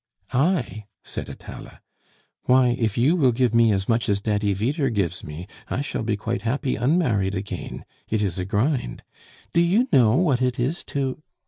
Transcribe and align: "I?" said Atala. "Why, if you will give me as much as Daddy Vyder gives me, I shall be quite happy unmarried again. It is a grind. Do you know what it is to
"I?" 0.33 0.87
said 1.03 1.29
Atala. 1.29 1.79
"Why, 2.45 2.69
if 2.69 2.97
you 2.97 3.15
will 3.15 3.31
give 3.31 3.53
me 3.53 3.71
as 3.71 3.87
much 3.87 4.09
as 4.09 4.19
Daddy 4.19 4.51
Vyder 4.55 4.89
gives 4.89 5.23
me, 5.23 5.45
I 5.67 5.81
shall 5.81 6.01
be 6.01 6.17
quite 6.17 6.41
happy 6.41 6.75
unmarried 6.75 7.35
again. 7.35 7.85
It 8.09 8.23
is 8.23 8.39
a 8.39 8.45
grind. 8.45 9.03
Do 9.53 9.61
you 9.61 9.87
know 9.93 10.13
what 10.15 10.41
it 10.41 10.59
is 10.59 10.83
to 10.85 11.21